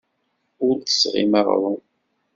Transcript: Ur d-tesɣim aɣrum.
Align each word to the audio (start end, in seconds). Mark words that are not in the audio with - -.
Ur 0.65 0.75
d-tesɣim 0.77 1.33
aɣrum. 1.39 1.79